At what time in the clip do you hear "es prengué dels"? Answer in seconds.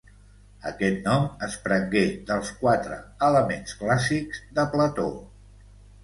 1.47-2.49